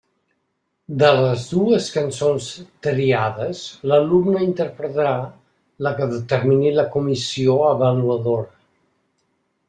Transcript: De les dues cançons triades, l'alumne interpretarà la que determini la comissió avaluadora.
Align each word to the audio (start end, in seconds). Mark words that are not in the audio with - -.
De 1.01 1.09
les 1.23 1.41
dues 1.49 1.89
cançons 1.97 2.47
triades, 2.87 3.61
l'alumne 3.91 4.41
interpretarà 4.45 5.11
la 5.89 5.91
que 5.99 6.07
determini 6.13 6.71
la 6.79 6.87
comissió 6.95 7.59
avaluadora. 7.67 8.49